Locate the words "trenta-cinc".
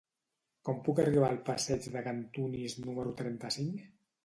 3.23-3.89